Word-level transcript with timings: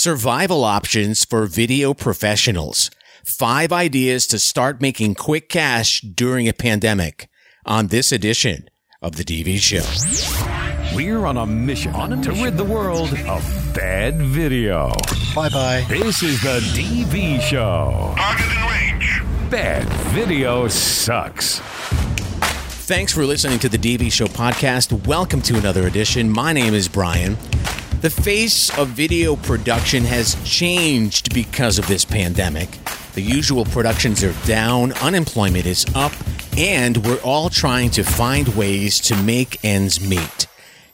Survival 0.00 0.64
options 0.64 1.26
for 1.26 1.44
video 1.44 1.92
professionals. 1.92 2.90
Five 3.22 3.70
ideas 3.70 4.26
to 4.28 4.38
start 4.38 4.80
making 4.80 5.14
quick 5.14 5.50
cash 5.50 6.00
during 6.00 6.48
a 6.48 6.54
pandemic 6.54 7.28
on 7.66 7.88
this 7.88 8.10
edition 8.10 8.70
of 9.02 9.16
the 9.16 9.24
DV 9.24 9.58
Show. 9.58 10.96
We're 10.96 11.26
on 11.26 11.36
a 11.36 11.44
mission, 11.44 11.92
on 11.92 12.14
a 12.14 12.16
mission. 12.16 12.34
to 12.34 12.42
rid 12.42 12.56
the 12.56 12.64
world 12.64 13.12
of 13.28 13.72
bad 13.74 14.16
video. 14.22 14.90
Bye 15.34 15.50
bye. 15.50 15.84
This 15.90 16.22
is 16.22 16.40
the 16.40 16.60
DV 16.72 17.42
Show. 17.42 18.14
Target 18.16 18.46
in 18.46 18.70
range. 18.70 19.50
Bad 19.50 19.86
video 20.14 20.66
sucks. 20.68 21.58
Thanks 22.88 23.12
for 23.12 23.26
listening 23.26 23.58
to 23.58 23.68
the 23.68 23.76
DV 23.76 24.10
Show 24.10 24.28
podcast. 24.28 25.06
Welcome 25.06 25.42
to 25.42 25.58
another 25.58 25.86
edition. 25.86 26.30
My 26.30 26.54
name 26.54 26.72
is 26.72 26.88
Brian. 26.88 27.36
The 28.00 28.08
face 28.08 28.70
of 28.78 28.88
video 28.88 29.36
production 29.36 30.04
has 30.04 30.34
changed 30.42 31.34
because 31.34 31.78
of 31.78 31.86
this 31.86 32.02
pandemic. 32.02 32.70
The 33.12 33.20
usual 33.20 33.66
productions 33.66 34.24
are 34.24 34.32
down, 34.46 34.92
unemployment 35.02 35.66
is 35.66 35.84
up, 35.94 36.12
and 36.56 36.96
we're 37.04 37.20
all 37.20 37.50
trying 37.50 37.90
to 37.90 38.02
find 38.02 38.48
ways 38.56 39.00
to 39.00 39.22
make 39.22 39.62
ends 39.62 40.00
meet. 40.00 40.46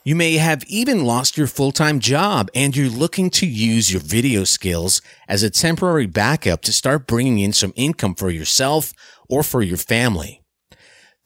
You 0.03 0.17
may 0.17 0.35
have 0.39 0.65
even 0.65 1.05
lost 1.05 1.37
your 1.37 1.47
full 1.47 1.71
time 1.71 2.01
job 2.01 2.51
and 2.57 2.77
you're 2.77 2.89
looking 2.89 3.31
to 3.31 3.47
use 3.47 3.93
your 3.93 4.03
video 4.03 4.43
skills 4.43 5.01
as 5.29 5.45
a 5.45 5.51
temporary 5.51 6.07
backup 6.07 6.63
to 6.63 6.73
start 6.73 7.07
bringing 7.07 7.39
in 7.39 7.53
some 7.53 7.73
income 7.77 8.17
for 8.17 8.31
yourself 8.31 8.93
or 9.29 9.45
for 9.45 9.63
your 9.63 9.77
family. 9.77 10.43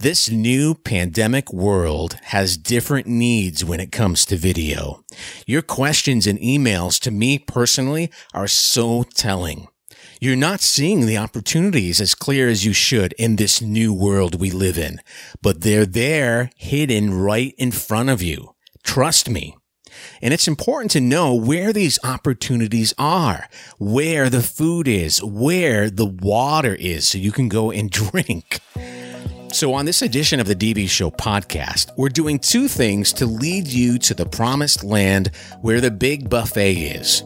This 0.01 0.31
new 0.31 0.77
pandemic 0.77 1.53
world 1.53 2.17
has 2.23 2.57
different 2.57 3.07
needs 3.07 3.63
when 3.63 3.81
it 3.81 3.93
comes 3.93 4.25
to 4.25 4.37
video. 4.37 5.05
Your 5.47 5.61
questions 5.61 6.27
and 6.27 6.39
emails 6.39 6.99
to 7.01 7.11
me 7.11 7.39
personally 7.39 8.11
are 8.33 8.49
so 8.49 9.03
telling. 9.03 9.69
You're 10.19 10.37
not 10.37 10.63
seeing 10.63 11.05
the 11.05 11.19
opportunities 11.19 12.01
as 12.01 12.15
clear 12.15 12.49
as 12.49 12.65
you 12.65 12.73
should 12.73 13.13
in 13.19 13.37
this 13.37 13.61
new 13.61 13.93
world 13.93 14.41
we 14.41 14.51
live 14.51 14.79
in, 14.79 15.03
but 15.43 15.61
they're 15.61 15.85
there 15.85 16.51
hidden 16.57 17.13
right 17.13 17.55
in 17.59 17.71
front 17.71 18.09
of 18.09 18.23
you. 18.23 18.55
Trust 18.83 19.29
me. 19.29 19.55
And 20.23 20.33
it's 20.33 20.49
important 20.49 20.93
to 20.93 21.01
know 21.01 21.35
where 21.35 21.75
these 21.75 21.99
opportunities 22.03 22.95
are, 22.97 23.49
where 23.79 24.31
the 24.31 24.43
food 24.43 24.89
is, 24.89 25.23
where 25.23 25.91
the 25.91 26.07
water 26.07 26.75
is 26.75 27.09
so 27.09 27.19
you 27.19 27.33
can 27.33 27.51
go 27.51 27.71
and 27.71 27.91
drink. 27.91 28.61
So, 29.53 29.75
on 29.75 29.85
this 29.85 30.01
edition 30.01 30.39
of 30.39 30.47
the 30.47 30.55
DV 30.55 30.89
Show 30.89 31.11
podcast, 31.11 31.91
we're 31.97 32.09
doing 32.09 32.39
two 32.39 32.69
things 32.69 33.13
to 33.15 33.27
lead 33.27 33.67
you 33.67 33.99
to 33.99 34.15
the 34.15 34.25
promised 34.25 34.85
land 34.85 35.33
where 35.61 35.81
the 35.81 35.91
big 35.91 36.31
buffet 36.31 36.73
is. 36.73 37.25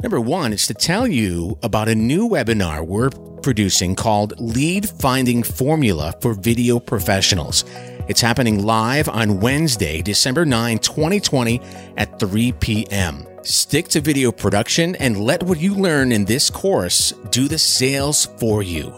Number 0.00 0.20
one 0.20 0.52
is 0.52 0.68
to 0.68 0.74
tell 0.74 1.08
you 1.08 1.58
about 1.64 1.88
a 1.88 1.94
new 1.94 2.28
webinar 2.28 2.86
we're 2.86 3.10
producing 3.10 3.96
called 3.96 4.38
Lead 4.38 4.88
Finding 4.88 5.42
Formula 5.42 6.14
for 6.20 6.34
Video 6.34 6.78
Professionals. 6.78 7.64
It's 8.08 8.20
happening 8.20 8.64
live 8.64 9.08
on 9.08 9.40
Wednesday, 9.40 10.00
December 10.00 10.44
9, 10.44 10.78
2020 10.78 11.60
at 11.96 12.20
3 12.20 12.52
p.m. 12.52 13.26
Stick 13.42 13.88
to 13.88 14.00
video 14.00 14.30
production 14.30 14.94
and 14.96 15.20
let 15.20 15.42
what 15.42 15.58
you 15.58 15.74
learn 15.74 16.12
in 16.12 16.24
this 16.24 16.50
course 16.50 17.12
do 17.30 17.48
the 17.48 17.58
sales 17.58 18.26
for 18.38 18.62
you. 18.62 18.94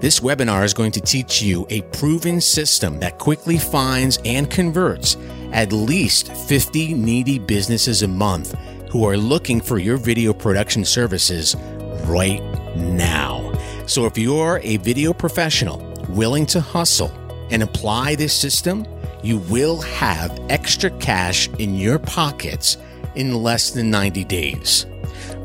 This 0.00 0.20
webinar 0.20 0.64
is 0.64 0.74
going 0.74 0.92
to 0.92 1.00
teach 1.00 1.42
you 1.42 1.66
a 1.70 1.82
proven 1.82 2.40
system 2.40 3.00
that 3.00 3.18
quickly 3.18 3.58
finds 3.58 4.20
and 4.24 4.48
converts 4.48 5.16
at 5.50 5.72
least 5.72 6.32
50 6.32 6.94
needy 6.94 7.40
businesses 7.40 8.02
a 8.02 8.08
month 8.08 8.54
who 8.90 9.04
are 9.04 9.16
looking 9.16 9.60
for 9.60 9.78
your 9.78 9.96
video 9.96 10.32
production 10.32 10.84
services 10.84 11.56
right 12.04 12.40
now. 12.76 13.52
So 13.86 14.06
if 14.06 14.16
you're 14.16 14.60
a 14.62 14.76
video 14.76 15.12
professional 15.12 15.78
willing 16.10 16.46
to 16.46 16.60
hustle 16.60 17.10
and 17.50 17.64
apply 17.64 18.14
this 18.14 18.32
system, 18.32 18.86
you 19.24 19.38
will 19.38 19.80
have 19.80 20.38
extra 20.48 20.90
cash 20.98 21.48
in 21.58 21.74
your 21.74 21.98
pockets 21.98 22.76
in 23.16 23.34
less 23.34 23.70
than 23.72 23.90
90 23.90 24.22
days. 24.26 24.86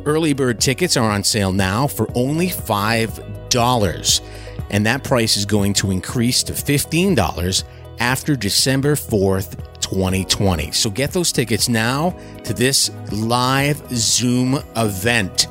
Early 0.05 0.33
bird 0.33 0.59
tickets 0.61 0.95
are 0.95 1.09
on 1.09 1.23
sale 1.23 1.51
now 1.51 1.87
for 1.87 2.07
only 2.13 2.49
$5, 2.49 4.21
and 4.69 4.85
that 4.85 5.03
price 5.03 5.37
is 5.37 5.45
going 5.45 5.73
to 5.73 5.91
increase 5.91 6.43
to 6.43 6.53
$15 6.53 7.63
after 7.99 8.35
December 8.35 8.95
4th, 8.95 9.81
2020. 9.81 10.71
So 10.71 10.89
get 10.89 11.11
those 11.11 11.31
tickets 11.31 11.69
now 11.69 12.17
to 12.43 12.53
this 12.53 12.89
live 13.11 13.81
Zoom 13.91 14.59
event. 14.75 15.47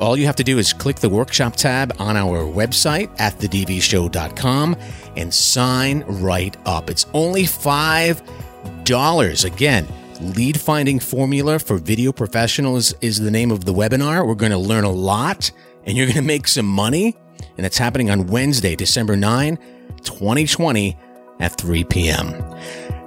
All 0.00 0.16
you 0.16 0.26
have 0.26 0.36
to 0.36 0.44
do 0.44 0.58
is 0.58 0.72
click 0.72 0.96
the 0.96 1.08
workshop 1.08 1.56
tab 1.56 1.94
on 1.98 2.16
our 2.16 2.38
website 2.38 3.10
at 3.20 3.38
thedvshow.com 3.38 4.76
and 5.16 5.32
sign 5.32 6.04
right 6.06 6.56
up. 6.66 6.90
It's 6.90 7.06
only 7.12 7.44
$5. 7.44 9.44
Again, 9.44 9.86
Lead 10.20 10.60
Finding 10.60 11.00
Formula 11.00 11.58
for 11.58 11.78
Video 11.78 12.12
Professionals 12.12 12.94
is 13.00 13.20
the 13.20 13.30
name 13.30 13.50
of 13.50 13.64
the 13.64 13.74
webinar. 13.74 14.26
We're 14.26 14.34
going 14.34 14.52
to 14.52 14.58
learn 14.58 14.84
a 14.84 14.90
lot 14.90 15.50
and 15.84 15.96
you're 15.96 16.06
going 16.06 16.16
to 16.16 16.22
make 16.22 16.48
some 16.48 16.66
money. 16.66 17.16
And 17.56 17.64
it's 17.64 17.78
happening 17.78 18.10
on 18.10 18.26
Wednesday, 18.26 18.76
December 18.76 19.16
9, 19.16 19.56
2020 20.02 20.96
at 21.40 21.56
3 21.58 21.84
p.m. 21.84 22.30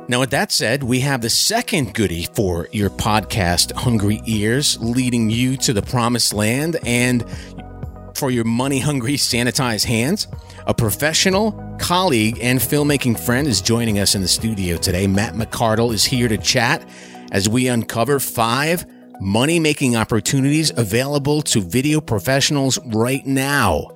Now, 0.09 0.21
with 0.21 0.29
that 0.29 0.53
said, 0.53 0.83
we 0.83 1.01
have 1.01 1.21
the 1.21 1.29
second 1.29 1.93
goodie 1.93 2.27
for 2.33 2.69
your 2.71 2.89
podcast, 2.89 3.73
Hungry 3.73 4.21
Ears, 4.25 4.77
leading 4.79 5.29
you 5.29 5.57
to 5.57 5.73
the 5.73 5.81
promised 5.81 6.33
land 6.33 6.77
and 6.85 7.25
for 8.15 8.31
your 8.31 8.45
money 8.45 8.79
hungry, 8.79 9.13
sanitized 9.13 9.83
hands. 9.83 10.27
A 10.65 10.73
professional, 10.73 11.51
colleague, 11.79 12.39
and 12.41 12.59
filmmaking 12.59 13.19
friend 13.19 13.47
is 13.47 13.61
joining 13.61 13.99
us 13.99 14.15
in 14.15 14.21
the 14.21 14.27
studio 14.27 14.77
today. 14.77 15.07
Matt 15.07 15.33
McCardle 15.33 15.93
is 15.93 16.05
here 16.05 16.27
to 16.27 16.37
chat 16.37 16.87
as 17.31 17.49
we 17.49 17.67
uncover 17.67 18.19
five 18.19 18.85
money 19.19 19.59
making 19.59 19.95
opportunities 19.95 20.71
available 20.77 21.41
to 21.41 21.61
video 21.61 21.99
professionals 21.99 22.79
right 22.87 23.25
now. 23.25 23.89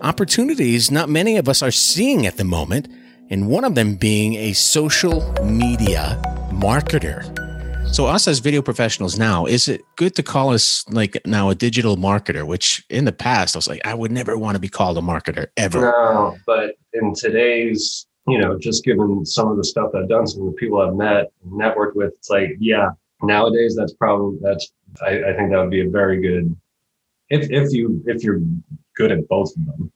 Opportunities 0.00 0.92
not 0.92 1.08
many 1.08 1.36
of 1.38 1.48
us 1.48 1.60
are 1.60 1.72
seeing 1.72 2.24
at 2.24 2.36
the 2.36 2.44
moment, 2.44 2.86
and 3.30 3.48
one 3.48 3.64
of 3.64 3.74
them 3.74 3.96
being 3.96 4.34
a 4.34 4.52
social 4.52 5.32
media 5.42 6.20
marketer. 6.52 7.24
So, 7.92 8.06
us 8.06 8.28
as 8.28 8.38
video 8.38 8.62
professionals 8.62 9.18
now, 9.18 9.46
is 9.46 9.66
it 9.66 9.80
good 9.96 10.14
to 10.14 10.22
call 10.22 10.52
us 10.52 10.84
like 10.88 11.20
now 11.26 11.48
a 11.50 11.54
digital 11.56 11.96
marketer? 11.96 12.46
Which 12.46 12.84
in 12.88 13.06
the 13.06 13.12
past, 13.12 13.56
I 13.56 13.58
was 13.58 13.66
like, 13.66 13.84
I 13.84 13.92
would 13.92 14.12
never 14.12 14.38
want 14.38 14.54
to 14.54 14.60
be 14.60 14.68
called 14.68 14.98
a 14.98 15.00
marketer 15.00 15.48
ever. 15.56 15.80
No, 15.80 16.36
but 16.46 16.76
in 16.92 17.12
today's, 17.14 18.06
you 18.28 18.38
know, 18.38 18.56
just 18.56 18.84
given 18.84 19.26
some 19.26 19.48
of 19.48 19.56
the 19.56 19.64
stuff 19.64 19.90
I've 19.96 20.08
done, 20.08 20.28
some 20.28 20.42
of 20.42 20.52
the 20.52 20.58
people 20.58 20.80
I've 20.80 20.94
met, 20.94 21.32
networked 21.44 21.96
with, 21.96 22.12
it's 22.18 22.30
like, 22.30 22.50
yeah, 22.60 22.90
nowadays 23.20 23.74
that's 23.76 23.94
probably 23.94 24.38
that's. 24.42 24.70
I, 25.02 25.30
I 25.30 25.36
think 25.36 25.50
that 25.50 25.58
would 25.58 25.70
be 25.70 25.84
a 25.84 25.90
very 25.90 26.20
good 26.20 26.54
if 27.30 27.50
if 27.50 27.72
you 27.72 28.02
if 28.06 28.22
you're 28.22 28.40
good 28.98 29.12
at 29.12 29.28
both 29.28 29.56
of 29.56 29.64
them, 29.64 29.92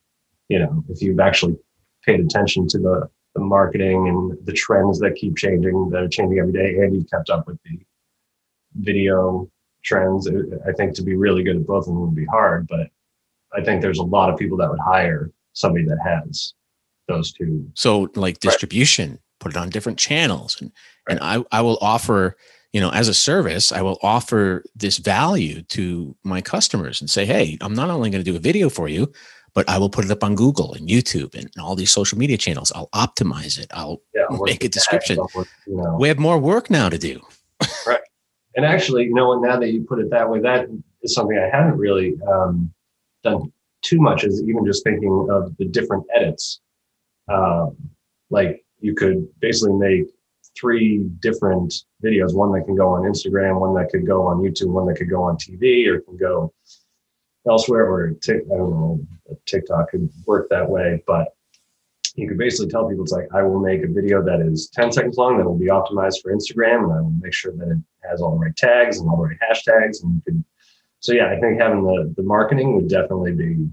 you 0.48 0.58
know, 0.58 0.84
if 0.88 1.02
you've 1.02 1.20
actually 1.20 1.56
paid 2.04 2.20
attention 2.20 2.66
to 2.68 2.78
the 2.78 3.08
the 3.34 3.40
marketing 3.40 4.08
and 4.08 4.46
the 4.46 4.52
trends 4.52 4.98
that 4.98 5.14
keep 5.14 5.36
changing, 5.36 5.88
that 5.90 6.02
are 6.02 6.08
changing 6.08 6.38
every 6.38 6.52
day, 6.52 6.76
and 6.76 6.94
you've 6.94 7.10
kept 7.10 7.30
up 7.30 7.46
with 7.46 7.58
the 7.64 7.78
video 8.74 9.50
trends. 9.82 10.28
I 10.68 10.72
think 10.72 10.94
to 10.94 11.02
be 11.02 11.16
really 11.16 11.42
good 11.42 11.56
at 11.56 11.66
both 11.66 11.84
of 11.84 11.94
them 11.94 12.00
would 12.02 12.14
be 12.14 12.26
hard, 12.26 12.66
but 12.68 12.88
I 13.54 13.62
think 13.62 13.80
there's 13.80 13.98
a 13.98 14.04
lot 14.04 14.30
of 14.30 14.38
people 14.38 14.56
that 14.58 14.70
would 14.70 14.80
hire 14.80 15.30
somebody 15.54 15.84
that 15.86 15.98
has 16.04 16.54
those 17.08 17.32
two. 17.32 17.70
So 17.74 18.08
like 18.14 18.38
distribution, 18.40 19.10
right. 19.10 19.20
put 19.40 19.52
it 19.52 19.58
on 19.58 19.70
different 19.70 19.98
channels 19.98 20.60
and 20.60 20.70
right. 21.08 21.18
and 21.18 21.24
I, 21.24 21.58
I 21.58 21.60
will 21.62 21.78
offer, 21.80 22.36
you 22.72 22.80
know, 22.80 22.90
as 22.90 23.08
a 23.08 23.14
service, 23.14 23.70
I 23.70 23.82
will 23.82 23.98
offer 24.02 24.64
this 24.74 24.98
value 24.98 25.62
to 25.62 26.16
my 26.24 26.40
customers 26.40 27.00
and 27.00 27.10
say, 27.10 27.26
hey, 27.26 27.58
I'm 27.60 27.74
not 27.74 27.90
only 27.90 28.10
going 28.10 28.24
to 28.24 28.30
do 28.30 28.36
a 28.36 28.40
video 28.40 28.70
for 28.70 28.88
you, 28.88 29.12
but 29.54 29.68
I 29.68 29.76
will 29.76 29.90
put 29.90 30.06
it 30.06 30.10
up 30.10 30.24
on 30.24 30.34
Google 30.34 30.72
and 30.72 30.88
YouTube 30.88 31.34
and 31.34 31.50
all 31.60 31.76
these 31.76 31.90
social 31.90 32.16
media 32.16 32.38
channels. 32.38 32.72
I'll 32.74 32.88
optimize 32.88 33.58
it. 33.58 33.66
I'll 33.74 34.00
yeah, 34.14 34.24
make 34.30 34.64
a 34.64 34.68
description. 34.68 35.18
you 35.34 35.46
know. 35.66 35.96
We 36.00 36.08
have 36.08 36.18
more 36.18 36.38
work 36.38 36.70
now 36.70 36.88
to 36.88 36.96
do. 36.96 37.20
right. 37.86 38.00
And 38.56 38.64
actually, 38.64 39.04
you 39.04 39.14
know, 39.14 39.38
now 39.38 39.58
that 39.58 39.70
you 39.70 39.84
put 39.84 39.98
it 39.98 40.10
that 40.10 40.28
way, 40.28 40.40
that 40.40 40.68
is 41.02 41.14
something 41.14 41.38
I 41.38 41.54
haven't 41.54 41.78
really 41.78 42.18
um, 42.26 42.72
done 43.22 43.52
too 43.82 44.00
much. 44.00 44.24
Is 44.24 44.42
even 44.42 44.64
just 44.64 44.84
thinking 44.84 45.28
of 45.30 45.54
the 45.58 45.66
different 45.66 46.04
edits. 46.14 46.60
Um, 47.28 47.76
like 48.30 48.64
you 48.80 48.94
could 48.94 49.28
basically 49.40 49.74
make 49.74 50.06
three 50.58 50.98
different 51.20 51.72
videos: 52.04 52.34
one 52.34 52.52
that 52.52 52.64
can 52.64 52.76
go 52.76 52.88
on 52.88 53.02
Instagram, 53.02 53.60
one 53.60 53.74
that 53.74 53.90
could 53.90 54.06
go 54.06 54.26
on 54.26 54.38
YouTube, 54.38 54.68
one 54.68 54.86
that 54.86 54.96
could 54.96 55.10
go 55.10 55.22
on 55.22 55.36
TV, 55.36 55.86
or 55.86 56.00
can 56.00 56.16
go 56.16 56.52
elsewhere. 57.48 57.90
Or 57.90 58.10
tick, 58.22 58.42
I 58.52 58.56
don't 58.56 58.70
know, 58.70 59.00
TikTok 59.46 59.90
could 59.90 60.08
work 60.26 60.48
that 60.50 60.68
way, 60.68 61.02
but 61.06 61.28
you 62.14 62.28
could 62.28 62.36
basically 62.38 62.70
tell 62.70 62.86
people 62.88 63.04
it's 63.04 63.12
like 63.12 63.28
I 63.34 63.42
will 63.42 63.60
make 63.60 63.82
a 63.82 63.88
video 63.88 64.22
that 64.22 64.40
is 64.40 64.68
10 64.74 64.92
seconds 64.92 65.16
long 65.16 65.38
that 65.38 65.44
will 65.44 65.58
be 65.58 65.68
optimized 65.68 66.20
for 66.22 66.34
Instagram, 66.34 66.84
and 66.84 66.92
I 66.92 67.00
will 67.00 67.14
make 67.20 67.32
sure 67.32 67.52
that 67.56 67.70
it 67.70 67.78
has 68.08 68.20
all 68.20 68.32
the 68.32 68.38
right 68.44 68.56
tags 68.56 68.98
and 68.98 69.08
all 69.08 69.16
the 69.16 69.22
right 69.28 69.38
hashtags, 69.40 70.02
and 70.02 70.14
you 70.16 70.22
could 70.26 70.44
so 71.00 71.12
yeah, 71.12 71.32
I 71.36 71.40
think 71.40 71.60
having 71.60 71.82
the 71.82 72.12
the 72.16 72.22
marketing 72.22 72.76
would 72.76 72.88
definitely 72.88 73.32
be 73.32 73.66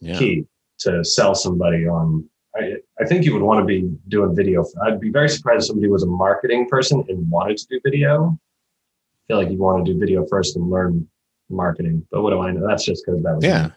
Yeah. 0.00 0.18
key 0.18 0.46
to 0.80 1.04
sell 1.04 1.34
somebody 1.34 1.86
on. 1.86 2.26
I, 2.56 2.76
I 3.00 3.04
think 3.06 3.24
you 3.24 3.32
would 3.32 3.42
want 3.42 3.60
to 3.60 3.64
be 3.64 3.90
doing 4.08 4.34
video. 4.34 4.64
I'd 4.84 5.00
be 5.00 5.10
very 5.10 5.28
surprised 5.28 5.62
if 5.62 5.66
somebody 5.68 5.88
was 5.88 6.02
a 6.02 6.06
marketing 6.06 6.68
person 6.68 7.04
and 7.08 7.30
wanted 7.30 7.58
to 7.58 7.66
do 7.70 7.80
video. 7.84 8.36
I 8.36 9.22
feel 9.28 9.36
like 9.38 9.50
you 9.50 9.58
want 9.58 9.84
to 9.86 9.92
do 9.92 9.98
video 9.98 10.26
first 10.26 10.56
and 10.56 10.68
learn 10.68 11.08
marketing. 11.48 12.06
But 12.10 12.22
what 12.22 12.30
do 12.30 12.40
I 12.40 12.50
know? 12.50 12.66
That's 12.66 12.84
just 12.84 13.04
because 13.06 13.22
that 13.22 13.36
was 13.36 13.44
Yeah. 13.44 13.70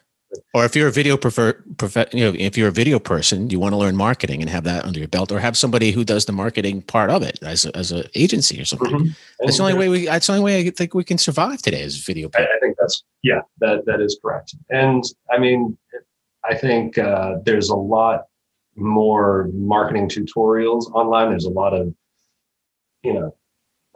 Or 0.55 0.65
if 0.65 0.75
you're 0.75 0.87
a 0.87 0.91
video 0.91 1.15
prefer, 1.15 1.53
prefer, 1.77 2.07
you 2.11 2.25
know, 2.25 2.33
if 2.35 2.57
you're 2.57 2.69
a 2.69 2.71
video 2.71 2.97
person, 2.97 3.51
you 3.51 3.59
want 3.59 3.73
to 3.73 3.77
learn 3.77 3.95
marketing 3.95 4.41
and 4.41 4.49
have 4.49 4.63
that 4.63 4.83
under 4.83 4.97
your 4.97 5.07
belt, 5.07 5.31
or 5.31 5.39
have 5.39 5.55
somebody 5.55 5.91
who 5.91 6.03
does 6.03 6.25
the 6.25 6.31
marketing 6.31 6.81
part 6.81 7.11
of 7.11 7.21
it 7.21 7.37
as 7.43 7.65
a, 7.65 7.77
as 7.77 7.91
an 7.91 8.05
agency 8.15 8.59
or 8.59 8.65
something. 8.65 8.89
Mhm. 8.89 9.15
That's 9.39 9.57
the 9.57 9.63
only 9.63 9.75
way 9.75 9.89
we. 9.89 10.05
That's 10.05 10.25
the 10.25 10.33
only 10.33 10.43
way 10.43 10.65
I 10.65 10.71
think 10.71 10.95
we 10.95 11.03
can 11.03 11.19
survive 11.19 11.61
today 11.61 11.81
is 11.83 12.03
video. 12.03 12.31
I, 12.35 12.45
I 12.45 12.59
think 12.59 12.77
that's 12.79 13.03
yeah, 13.21 13.41
that 13.59 13.85
that 13.85 14.01
is 14.01 14.17
correct. 14.19 14.55
And 14.71 15.03
I 15.29 15.37
mean, 15.37 15.77
I 16.43 16.55
think 16.55 16.97
uh, 16.97 17.35
there's 17.45 17.69
a 17.69 17.75
lot 17.75 18.23
more 18.75 19.49
marketing 19.53 20.09
tutorials 20.09 20.91
online. 20.93 21.29
There's 21.29 21.45
a 21.45 21.49
lot 21.49 21.73
of 21.73 21.93
you 23.03 23.13
know 23.13 23.35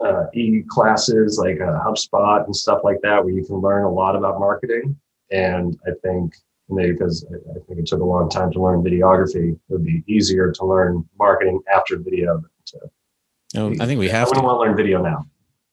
uh, 0.04 0.26
e 0.34 0.62
classes 0.68 1.38
like 1.42 1.60
uh, 1.60 1.80
HubSpot 1.84 2.44
and 2.44 2.54
stuff 2.54 2.80
like 2.84 3.00
that 3.02 3.24
where 3.24 3.34
you 3.34 3.44
can 3.44 3.56
learn 3.56 3.84
a 3.84 3.90
lot 3.90 4.16
about 4.16 4.38
marketing. 4.38 4.96
And 5.30 5.76
I 5.86 5.90
think 6.02 6.34
maybe 6.68 6.92
because 6.92 7.26
I 7.30 7.36
I 7.50 7.60
think 7.66 7.80
it 7.80 7.86
took 7.86 8.00
a 8.00 8.04
long 8.04 8.28
time 8.30 8.52
to 8.52 8.62
learn 8.62 8.82
videography, 8.82 9.52
it 9.52 9.58
would 9.68 9.84
be 9.84 10.04
easier 10.06 10.52
to 10.52 10.64
learn 10.64 11.04
marketing 11.18 11.60
after 11.74 11.96
video. 11.98 12.42
To, 12.66 12.78
No, 13.54 13.72
I 13.80 13.86
think 13.86 13.98
we 13.98 14.10
I 14.10 14.12
have 14.12 14.28
wouldn't 14.28 14.42
to. 14.42 14.46
want 14.46 14.56
to 14.62 14.68
learn 14.68 14.76
video 14.76 15.02
now. 15.02 15.26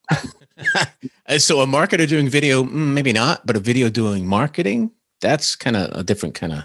Uh, 1.28 1.40
so 1.40 1.60
a 1.60 1.66
marketer 1.66 2.08
doing 2.08 2.30
video, 2.30 2.64
mm, 2.64 2.94
maybe 2.94 3.12
not, 3.12 3.46
but 3.48 3.56
a 3.56 3.60
video 3.60 3.90
doing 3.90 4.28
marketing, 4.28 4.92
that's 5.20 5.56
kind 5.56 5.76
of 5.76 5.90
a 5.98 6.04
different 6.04 6.36
kind 6.36 6.54
of. 6.54 6.64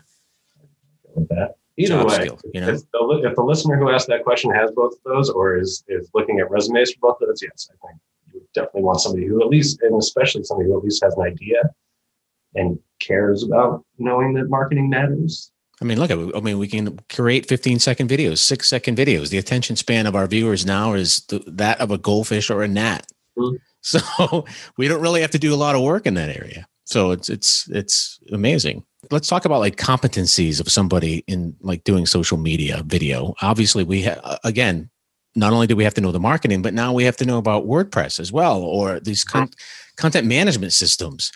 that. 1.28 1.56
Either 1.76 1.94
Job 1.94 2.08
way, 2.08 2.14
skill, 2.14 2.40
you 2.52 2.60
know? 2.60 2.68
if, 2.68 2.80
the, 2.92 3.22
if 3.24 3.36
the 3.36 3.42
listener 3.42 3.76
who 3.76 3.90
asked 3.90 4.08
that 4.08 4.22
question 4.24 4.50
has 4.52 4.70
both 4.72 4.92
of 4.92 4.98
those 5.04 5.30
or 5.30 5.56
is, 5.56 5.82
is 5.88 6.10
looking 6.14 6.40
at 6.40 6.50
resumes 6.50 6.92
for 6.92 6.98
both 7.00 7.22
of 7.22 7.28
those, 7.28 7.42
yes, 7.42 7.70
I 7.70 7.86
think 7.86 8.00
you 8.26 8.40
would 8.40 8.52
definitely 8.54 8.82
want 8.82 9.00
somebody 9.00 9.26
who 9.26 9.40
at 9.40 9.48
least, 9.48 9.80
and 9.82 9.96
especially 9.96 10.42
somebody 10.44 10.68
who 10.68 10.76
at 10.76 10.84
least 10.84 11.02
has 11.02 11.14
an 11.14 11.22
idea 11.22 11.62
and 12.54 12.78
cares 13.00 13.42
about 13.44 13.84
knowing 13.98 14.34
that 14.34 14.48
marketing 14.50 14.90
matters. 14.90 15.52
I 15.80 15.86
mean, 15.86 15.98
look. 15.98 16.10
I 16.10 16.40
mean, 16.40 16.58
we 16.58 16.68
can 16.68 16.98
create 17.08 17.46
15 17.46 17.78
second 17.78 18.10
videos, 18.10 18.38
six 18.38 18.68
second 18.68 18.98
videos. 18.98 19.30
The 19.30 19.38
attention 19.38 19.76
span 19.76 20.06
of 20.06 20.14
our 20.14 20.26
viewers 20.26 20.66
now 20.66 20.92
is 20.92 21.22
th- 21.22 21.42
that 21.46 21.80
of 21.80 21.90
a 21.90 21.96
goldfish 21.96 22.50
or 22.50 22.62
a 22.62 22.68
gnat. 22.68 23.06
Mhm. 23.38 23.56
So 23.82 24.44
we 24.76 24.88
don't 24.88 25.00
really 25.00 25.22
have 25.22 25.30
to 25.30 25.38
do 25.38 25.54
a 25.54 25.56
lot 25.56 25.74
of 25.74 25.80
work 25.80 26.04
in 26.04 26.12
that 26.12 26.28
area. 26.28 26.66
So 26.84 27.12
it's 27.12 27.30
it's 27.30 27.66
it's 27.70 28.20
amazing. 28.30 28.84
Let's 29.10 29.28
talk 29.28 29.44
about 29.44 29.60
like 29.60 29.76
competencies 29.76 30.60
of 30.60 30.70
somebody 30.70 31.24
in 31.26 31.56
like 31.60 31.84
doing 31.84 32.06
social 32.06 32.36
media 32.36 32.82
video. 32.84 33.34
Obviously, 33.40 33.84
we 33.84 34.02
have 34.02 34.20
again. 34.44 34.90
Not 35.36 35.52
only 35.52 35.68
do 35.68 35.76
we 35.76 35.84
have 35.84 35.94
to 35.94 36.00
know 36.00 36.10
the 36.10 36.18
marketing, 36.18 36.60
but 36.60 36.74
now 36.74 36.92
we 36.92 37.04
have 37.04 37.16
to 37.18 37.24
know 37.24 37.38
about 37.38 37.64
WordPress 37.64 38.18
as 38.18 38.32
well, 38.32 38.60
or 38.62 38.98
these 38.98 39.22
con- 39.22 39.50
content 39.96 40.26
management 40.26 40.72
systems, 40.72 41.30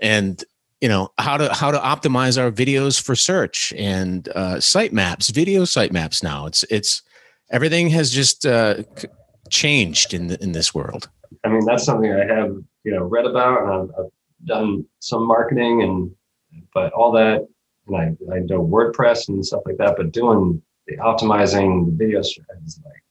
and 0.00 0.42
you 0.80 0.88
know 0.88 1.10
how 1.18 1.36
to 1.36 1.54
how 1.54 1.70
to 1.70 1.78
optimize 1.78 2.42
our 2.42 2.50
videos 2.50 3.00
for 3.00 3.14
search 3.14 3.72
and 3.76 4.28
uh, 4.30 4.58
site 4.60 4.92
maps, 4.92 5.30
video 5.30 5.64
site 5.64 5.92
maps. 5.92 6.24
Now 6.24 6.46
it's 6.46 6.64
it's 6.64 7.02
everything 7.50 7.88
has 7.90 8.10
just 8.10 8.44
uh, 8.44 8.82
c- 8.96 9.08
changed 9.48 10.12
in 10.12 10.26
the, 10.26 10.42
in 10.42 10.52
this 10.52 10.74
world. 10.74 11.08
I 11.44 11.48
mean, 11.48 11.64
that's 11.64 11.84
something 11.84 12.12
I 12.12 12.26
have, 12.26 12.56
you 12.84 12.92
know, 12.92 13.02
read 13.02 13.26
about 13.26 13.62
and 13.62 13.70
I've, 13.70 13.90
I've 13.98 14.12
done 14.44 14.84
some 15.00 15.26
marketing 15.26 15.82
and, 15.82 16.10
but 16.74 16.92
all 16.92 17.12
that, 17.12 17.46
and 17.86 17.96
I, 17.96 18.34
I 18.34 18.38
know 18.40 18.64
WordPress 18.66 19.28
and 19.28 19.44
stuff 19.44 19.62
like 19.66 19.76
that, 19.78 19.94
but 19.96 20.12
doing 20.12 20.60
the 20.86 20.96
optimizing 20.98 21.86
the 21.86 21.92
video 21.92 22.22
strategies, 22.22 22.80
like 22.84 23.02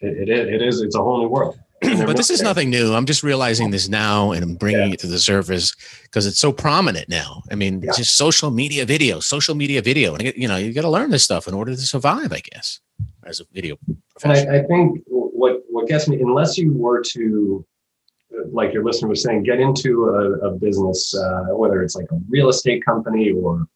it, 0.00 0.28
it, 0.28 0.28
is- 0.28 0.48
it 0.54 0.62
is, 0.62 0.80
it's 0.82 0.96
a 0.96 1.02
whole 1.02 1.20
new 1.22 1.28
world. 1.28 1.58
But 1.82 2.16
this 2.16 2.30
is 2.30 2.40
nothing 2.42 2.70
new. 2.70 2.94
I'm 2.94 3.04
just 3.04 3.22
realizing 3.22 3.70
this 3.70 3.86
now 3.88 4.32
and 4.32 4.42
I'm 4.42 4.54
bringing 4.54 4.92
it 4.94 4.98
to 5.00 5.06
the 5.06 5.18
surface 5.18 5.74
because 6.04 6.26
it's 6.26 6.38
so 6.38 6.50
prominent 6.50 7.08
now. 7.08 7.42
I 7.50 7.54
mean, 7.54 7.82
Yeah. 7.82 7.92
just 7.94 8.16
social 8.16 8.50
media 8.50 8.86
video, 8.86 9.20
social 9.20 9.54
media 9.54 9.82
video, 9.82 10.14
and 10.14 10.32
you 10.36 10.48
know, 10.48 10.56
you 10.56 10.72
got 10.72 10.82
to 10.82 10.88
learn 10.90 11.10
this 11.10 11.22
stuff 11.22 11.46
in 11.46 11.54
order 11.54 11.72
to 11.74 11.80
survive, 11.80 12.32
I 12.32 12.40
guess, 12.40 12.80
as 13.24 13.40
a 13.40 13.44
video 13.52 13.76
And. 14.24 14.32
I, 14.32 14.58
I 14.60 14.62
think 14.64 15.02
what 15.06 15.60
what 15.68 15.86
gets 15.86 16.08
me, 16.08 16.18
unless 16.20 16.56
you 16.56 16.72
were 16.72 17.02
to, 17.12 17.64
like 18.52 18.72
your 18.72 18.84
listener 18.84 19.08
was 19.08 19.22
saying, 19.22 19.42
get 19.42 19.60
into 19.60 20.06
a, 20.06 20.48
a 20.48 20.50
business, 20.52 21.14
uh, 21.14 21.46
whether 21.50 21.82
it's 21.82 21.96
like 21.96 22.10
a 22.12 22.20
real 22.28 22.48
estate 22.48 22.84
company 22.84 23.30
or 23.32 23.66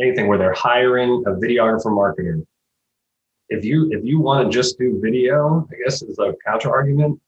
anything 0.00 0.26
where 0.26 0.38
they're 0.38 0.54
hiring 0.54 1.22
a 1.26 1.30
videographer 1.30 1.86
marketer. 1.86 2.44
If 3.48 3.64
you 3.64 3.90
if 3.90 4.04
you 4.04 4.20
want 4.20 4.46
to 4.46 4.56
just 4.56 4.78
do 4.78 5.00
video, 5.02 5.66
I 5.72 5.74
guess 5.82 6.02
is 6.02 6.18
a 6.18 6.34
counter 6.46 6.70
argument, 6.70 7.20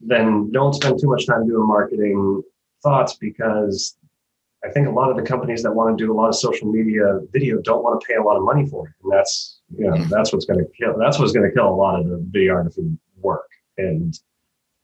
then 0.00 0.50
don't 0.50 0.74
spend 0.74 1.00
too 1.00 1.08
much 1.08 1.26
time 1.26 1.46
doing 1.46 1.66
marketing 1.66 2.42
thoughts 2.82 3.14
because 3.14 3.96
I 4.64 4.70
think 4.70 4.88
a 4.88 4.90
lot 4.90 5.10
of 5.10 5.16
the 5.16 5.22
companies 5.22 5.62
that 5.62 5.72
want 5.72 5.96
to 5.96 6.04
do 6.04 6.12
a 6.12 6.14
lot 6.14 6.28
of 6.28 6.34
social 6.34 6.70
media 6.70 7.20
video 7.32 7.60
don't 7.62 7.84
want 7.84 8.00
to 8.00 8.06
pay 8.06 8.14
a 8.14 8.22
lot 8.22 8.36
of 8.36 8.42
money 8.42 8.66
for 8.66 8.88
it, 8.88 8.94
and 9.02 9.12
that's 9.12 9.60
you 9.76 9.88
know 9.88 9.96
that's 10.04 10.32
what's 10.32 10.44
going 10.44 10.58
to 10.58 10.66
kill. 10.76 10.98
That's 10.98 11.18
what's 11.18 11.32
going 11.32 11.48
to 11.48 11.54
kill 11.54 11.68
a 11.68 11.74
lot 11.74 12.00
of 12.00 12.08
the 12.08 12.16
videography 12.16 12.98
work 13.20 13.48
and 13.76 14.18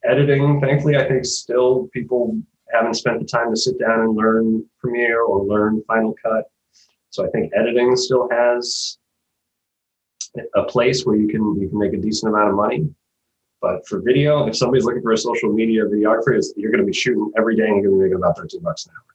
editing. 0.04 0.60
Thankfully, 0.60 0.96
I 0.96 1.08
think 1.08 1.24
still 1.24 1.88
people 1.92 2.38
haven't 2.72 2.94
spent 2.94 3.20
the 3.20 3.26
time 3.26 3.50
to 3.50 3.56
sit 3.56 3.78
down 3.78 4.00
and 4.00 4.16
learn 4.16 4.64
Premiere 4.78 5.22
or 5.22 5.44
learn 5.44 5.82
Final 5.86 6.14
Cut. 6.22 6.44
So 7.10 7.24
I 7.24 7.30
think 7.30 7.52
editing 7.54 7.96
still 7.96 8.28
has 8.30 8.98
a 10.56 10.64
place 10.64 11.04
where 11.04 11.16
you 11.16 11.28
can 11.28 11.60
you 11.60 11.68
can 11.68 11.78
make 11.78 11.92
a 11.92 11.96
decent 11.96 12.34
amount 12.34 12.50
of 12.50 12.56
money. 12.56 12.88
But 13.60 13.86
for 13.86 14.00
video, 14.00 14.46
if 14.46 14.56
somebody's 14.56 14.84
looking 14.84 15.00
for 15.00 15.12
a 15.12 15.18
social 15.18 15.50
media 15.50 15.84
videographer, 15.84 16.42
you're 16.56 16.70
going 16.70 16.82
to 16.82 16.86
be 16.86 16.92
shooting 16.92 17.32
every 17.36 17.56
day 17.56 17.66
and 17.66 17.76
you're 17.76 17.90
going 17.90 17.98
to 17.98 18.04
be 18.04 18.10
making 18.10 18.16
about 18.16 18.36
13 18.36 18.60
bucks 18.60 18.86
an 18.86 18.92
hour. 18.92 19.14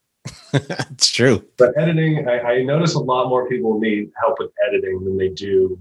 it's 0.92 1.12
true. 1.12 1.45
But 1.57 1.77
editing, 1.77 2.27
I, 2.27 2.39
I 2.39 2.63
notice 2.63 2.95
a 2.95 3.00
lot 3.00 3.30
more 3.30 3.47
people 3.47 3.80
need 3.80 4.12
help 4.19 4.38
with 4.39 4.50
editing 4.68 5.03
than 5.03 5.18
they 5.18 5.30
do 5.30 5.80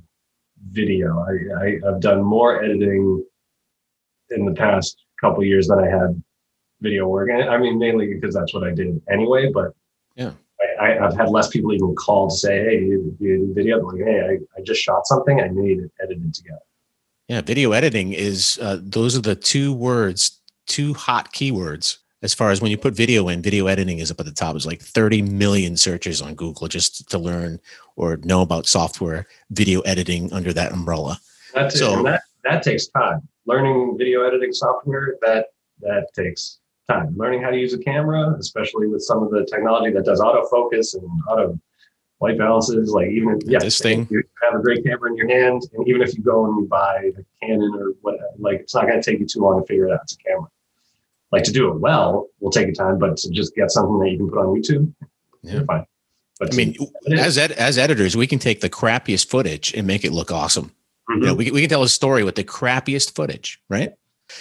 video. 0.71 1.25
I, 1.27 1.65
I, 1.65 1.89
I've 1.89 2.01
done 2.01 2.23
more 2.23 2.63
editing 2.63 3.25
in 4.31 4.45
the 4.45 4.53
past 4.55 4.97
couple 5.21 5.41
of 5.41 5.47
years 5.47 5.67
that 5.69 5.79
I 5.79 5.87
had 5.89 6.23
video 6.81 7.09
work. 7.09 7.29
And 7.31 7.43
I 7.45 7.59
mean, 7.59 7.79
mainly 7.79 8.07
because 8.15 8.35
that's 8.35 8.55
what 8.55 8.65
I 8.65 8.71
did 8.73 9.01
anyway. 9.11 9.51
But 9.53 9.73
Yeah. 10.17 10.33
I, 10.81 10.99
I've 10.99 11.17
had 11.17 11.29
less 11.29 11.49
people 11.49 11.73
even 11.73 11.95
call 11.95 12.29
to 12.29 12.35
say, 12.37 12.65
"Hey, 12.65 12.81
you, 12.81 13.17
you 13.21 13.39
do 13.47 13.55
video?" 13.55 13.79
Like, 13.81 14.01
"Hey, 14.05 14.21
I, 14.21 14.59
I 14.59 14.63
just 14.65 14.81
shot 14.81 15.07
something. 15.07 15.41
I 15.41 15.49
need 15.49 15.79
it 15.79 15.91
edited 16.03 16.35
together." 16.35 16.59
Yeah, 17.29 17.43
video 17.43 17.73
editing 17.73 18.13
is 18.13 18.59
uh, 18.61 18.79
those 18.81 19.17
are 19.17 19.21
the 19.21 19.37
two 19.37 19.73
words, 19.73 20.41
two 20.67 20.95
hot 20.95 21.33
keywords 21.33 21.99
as 22.23 22.35
far 22.35 22.51
as 22.51 22.61
when 22.61 22.73
you 22.73 22.77
put 22.79 22.95
video 22.95 23.29
in. 23.29 23.41
Video 23.41 23.69
editing 23.69 23.99
is 24.01 24.11
up 24.11 24.19
at 24.19 24.27
the 24.27 24.33
top. 24.33 24.57
It's 24.57 24.67
like 24.67 24.81
30 24.83 25.23
million 25.23 25.77
searches 25.77 26.21
on 26.21 26.35
Google 26.35 26.67
just 26.67 27.09
to 27.11 27.19
learn 27.19 27.61
or 27.95 28.17
know 28.25 28.43
about 28.43 28.67
software 28.67 29.27
video 29.51 29.81
editing 29.83 30.33
under 30.33 30.53
that 30.53 30.73
umbrella. 30.73 31.21
That's 31.55 31.79
So- 31.79 31.99
and 31.99 32.07
that 32.07 32.23
that 32.45 32.63
takes 32.63 32.87
time. 32.89 33.27
Learning 33.47 33.97
video 33.99 34.23
editing 34.25 34.53
software 34.53 35.17
that 35.23 35.47
that 35.81 36.07
takes 36.15 36.59
time. 36.89 37.15
Learning 37.17 37.43
how 37.43 37.51
to 37.51 37.57
use 37.57 37.73
a 37.75 37.79
camera, 37.79 38.35
especially 38.39 38.87
with 38.89 39.03
some 39.03 39.23
of 39.23 39.31
the 39.31 39.45
technology 39.47 39.91
that 39.93 40.05
does 40.05 40.21
autofocus 40.21 40.95
and 40.95 41.09
auto 41.29 41.59
white 42.19 42.37
balances, 42.37 42.91
like 42.91 43.09
even 43.11 43.31
if, 43.31 43.39
yeah, 43.49 43.59
This 43.61 43.81
thing. 43.81 44.07
you 44.11 44.23
have 44.43 44.59
a 44.59 44.63
great 44.63 44.85
camera 44.85 45.09
in 45.11 45.17
your 45.17 45.29
hand, 45.29 45.63
and 45.75 45.87
even 45.87 46.03
if 46.03 46.17
you 46.17 46.23
go 46.25 46.47
and 46.47 46.59
you 46.61 46.67
buy 46.67 47.13
a 47.17 47.47
Canon 47.47 47.73
or 47.79 47.93
what, 48.01 48.17
like 48.39 48.61
it's 48.61 48.75
not 48.75 48.87
going 48.89 49.01
to 49.01 49.11
take 49.11 49.21
you 49.21 49.27
too 49.27 49.41
long 49.41 49.61
to 49.61 49.67
figure 49.67 49.87
it 49.89 49.93
out. 49.93 50.01
It's 50.03 50.15
a 50.15 50.19
camera. 50.29 50.49
Like 51.31 51.45
to 51.45 51.53
do 51.53 51.69
it 51.71 51.79
well 51.79 52.27
will 52.41 52.51
take 52.51 52.67
you 52.67 52.75
time, 52.75 52.99
but 52.99 53.17
to 53.19 53.31
just 53.31 53.55
get 53.55 53.71
something 53.71 53.99
that 54.01 54.11
you 54.11 54.17
can 54.19 54.31
put 54.31 54.39
on 54.39 54.47
YouTube, 54.47 54.93
Yeah. 55.43 55.53
you're 55.53 55.65
fine. 55.65 55.87
But 56.41 56.55
I 56.55 56.57
mean, 56.57 56.75
as 57.17 57.37
ed- 57.39 57.53
as 57.53 57.79
editors, 57.79 58.17
we 58.17 58.27
can 58.27 58.39
take 58.39 58.61
the 58.63 58.71
crappiest 58.71 59.29
footage 59.29 59.73
and 59.75 59.87
make 59.87 60.05
it 60.05 60.13
look 60.13 60.31
awesome. 60.33 60.73
Mhm. 61.11 61.21
You 61.21 61.27
know, 61.27 61.35
we, 61.35 61.45
can- 61.47 61.55
we 61.55 61.61
can 61.63 61.71
tell 61.71 61.83
a 61.83 61.89
story 61.89 62.25
with 62.25 62.35
the 62.37 62.45
crappiest 62.45 63.15
footage, 63.15 63.61
right? 63.69 63.93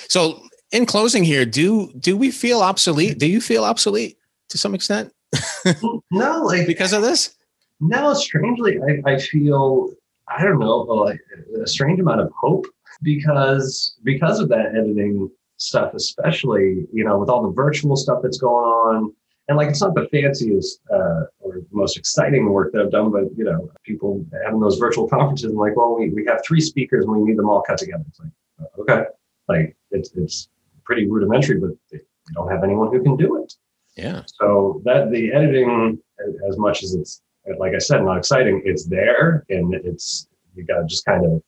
So, 0.10 0.42
in 0.72 0.86
closing 0.86 1.24
here, 1.24 1.46
do 1.46 1.92
do 2.00 2.18
we 2.18 2.30
feel 2.32 2.62
obsolete? 2.62 3.18
Do 3.20 3.26
you 3.28 3.40
feel 3.40 3.64
obsolete 3.64 4.18
to 4.50 4.58
some 4.58 4.76
extent 4.76 5.14
no, 6.12 6.42
like 6.44 6.68
because 6.68 6.92
of 6.94 7.02
this? 7.02 7.36
No, 7.80 8.14
strangely, 8.14 8.78
I, 9.06 9.12
I 9.14 9.18
feel 9.20 9.92
I 10.28 10.44
don't 10.44 10.60
know 10.60 10.80
like 10.82 11.20
a 11.64 11.68
strange 11.68 12.00
amount 12.02 12.20
of 12.22 12.32
hope 12.38 12.66
because 13.02 13.96
because 14.04 14.40
of 14.42 14.50
that 14.50 14.76
editing 14.76 15.30
stuff, 15.58 15.94
especially 15.94 16.86
you 16.92 17.04
know 17.06 17.18
with 17.18 17.30
all 17.30 17.44
the 17.44 17.54
virtual 17.54 17.96
stuff 17.96 18.20
that's 18.22 18.38
going 18.38 18.66
on, 18.66 19.14
and 19.48 19.58
like 19.58 19.70
it's 19.70 19.82
not 19.82 19.96
the 19.96 20.08
fanciest 20.12 20.82
uh, 20.92 21.24
or 21.40 21.62
most 21.72 21.98
exciting 21.98 22.50
work 22.50 22.74
that 22.74 22.82
I've 22.82 22.92
done, 22.92 23.12
but 23.12 23.26
you 23.36 23.46
know 23.46 23.72
people 23.84 24.26
having 24.44 24.60
those 24.60 24.78
virtual 24.78 25.08
conferences 25.08 25.50
and 25.50 25.58
like, 25.58 25.76
well, 25.76 25.96
we, 25.98 26.10
we 26.10 26.26
have 26.26 26.42
three 26.46 26.62
speakers 26.62 27.06
and 27.06 27.14
we 27.14 27.24
need 27.24 27.38
them 27.38 27.50
all 27.50 27.62
cut 27.62 27.78
together. 27.78 28.04
It's 28.08 28.20
like 28.20 28.32
okay, 28.80 29.06
like 29.48 29.76
it's 29.92 30.12
it's 30.16 30.50
pretty 30.84 31.08
rudimentary, 31.08 31.60
but 31.60 31.72
we 31.92 32.00
don't 32.34 32.52
have 32.52 32.64
anyone 32.64 32.92
who 32.92 33.02
can 33.02 33.16
do 33.16 33.42
it. 33.44 33.54
Yeah. 33.96 34.24
So 34.26 34.82
that 34.86 35.12
the 35.12 35.34
editing, 35.34 36.00
as 36.48 36.58
much 36.58 36.84
as 36.84 36.94
it's 36.94 37.22
like 37.58 37.74
I 37.74 37.80
said, 37.80 38.04
not 38.04 38.18
exciting, 38.18 38.62
it's 38.66 38.86
there, 38.86 39.46
and 39.50 39.74
it's 39.74 40.28
you 40.56 40.64
got 40.64 40.80
to 40.80 40.86
just 40.86 41.06
kind 41.06 41.26
of 41.26 41.42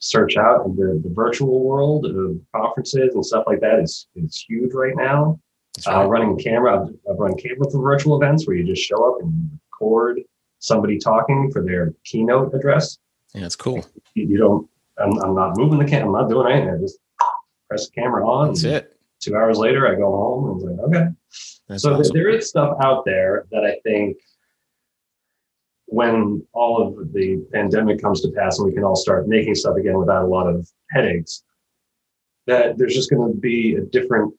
search 0.00 0.36
out. 0.36 0.76
The, 0.76 1.00
the 1.02 1.12
virtual 1.14 1.62
world 1.62 2.06
of 2.06 2.40
conferences 2.54 3.14
and 3.14 3.24
stuff 3.24 3.44
like 3.46 3.60
that 3.60 3.78
is 3.78 4.08
is 4.16 4.44
huge 4.48 4.72
right 4.72 4.96
now. 4.96 5.38
Right. 5.86 5.96
Uh, 5.96 6.06
running 6.06 6.38
camera, 6.38 6.86
I've, 7.10 7.18
run 7.18 7.36
camera 7.36 7.70
for 7.70 7.82
virtual 7.82 8.20
events 8.20 8.46
where 8.46 8.56
you 8.56 8.64
just 8.64 8.82
show 8.82 9.12
up 9.12 9.20
and 9.20 9.58
record 9.72 10.20
somebody 10.60 10.98
talking 10.98 11.50
for 11.52 11.62
their 11.62 11.92
keynote 12.04 12.54
address. 12.54 12.98
yeah, 13.34 13.44
it's 13.44 13.56
cool. 13.56 13.84
You, 14.14 14.26
you 14.26 14.38
don't. 14.38 14.68
I'm, 14.98 15.18
I'm 15.20 15.34
not 15.34 15.56
moving 15.56 15.78
the 15.78 15.84
camera. 15.84 16.06
I'm 16.06 16.12
not 16.12 16.30
doing 16.30 16.52
anything. 16.52 16.74
I 16.74 16.78
just 16.78 16.98
press 17.68 17.88
the 17.88 18.00
camera 18.00 18.26
on. 18.26 18.48
That's 18.48 18.64
it. 18.64 18.96
Two 19.20 19.36
hours 19.36 19.58
later, 19.58 19.88
I 19.88 19.96
go 19.96 20.10
home 20.10 20.50
and 20.50 20.56
it's 20.56 20.64
like, 20.64 20.88
okay. 20.88 21.08
That's 21.68 21.82
so 21.82 21.94
awesome. 21.94 22.14
there 22.14 22.28
is 22.28 22.48
stuff 22.48 22.76
out 22.82 23.04
there 23.04 23.46
that 23.50 23.64
I 23.64 23.78
think 23.82 24.18
when 25.86 26.46
all 26.52 26.86
of 26.86 27.12
the 27.12 27.44
pandemic 27.52 28.00
comes 28.00 28.20
to 28.20 28.30
pass 28.30 28.58
and 28.58 28.68
we 28.68 28.74
can 28.74 28.84
all 28.84 28.96
start 28.96 29.28
making 29.28 29.54
stuff 29.54 29.76
again 29.76 29.98
without 29.98 30.24
a 30.24 30.26
lot 30.26 30.46
of 30.46 30.68
headaches, 30.90 31.42
that 32.46 32.76
there's 32.78 32.94
just 32.94 33.10
going 33.10 33.32
to 33.32 33.38
be 33.38 33.74
a 33.76 33.80
different 33.80 34.34